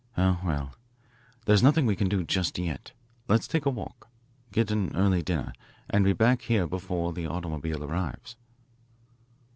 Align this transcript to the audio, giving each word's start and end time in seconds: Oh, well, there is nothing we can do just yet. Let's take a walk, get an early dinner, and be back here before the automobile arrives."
Oh, 0.17 0.41
well, 0.43 0.73
there 1.45 1.53
is 1.53 1.61
nothing 1.61 1.85
we 1.85 1.95
can 1.95 2.09
do 2.09 2.23
just 2.23 2.57
yet. 2.57 2.91
Let's 3.27 3.47
take 3.47 3.67
a 3.67 3.69
walk, 3.69 4.09
get 4.51 4.71
an 4.71 4.95
early 4.95 5.21
dinner, 5.21 5.53
and 5.91 6.03
be 6.03 6.13
back 6.13 6.41
here 6.41 6.65
before 6.65 7.13
the 7.13 7.27
automobile 7.27 7.83
arrives." 7.83 8.35